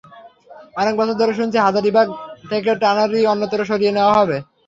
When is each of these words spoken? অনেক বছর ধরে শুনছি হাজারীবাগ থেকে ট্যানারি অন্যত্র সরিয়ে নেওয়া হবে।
অনেক 0.75 0.93
বছর 0.99 1.15
ধরে 1.21 1.33
শুনছি 1.39 1.57
হাজারীবাগ 1.59 2.07
থেকে 2.49 2.71
ট্যানারি 2.81 3.19
অন্যত্র 3.25 3.59
সরিয়ে 3.69 3.95
নেওয়া 3.97 4.13
হবে। 4.19 4.37